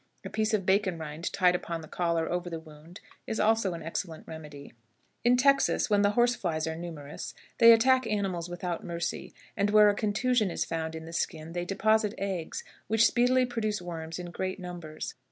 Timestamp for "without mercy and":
8.49-9.69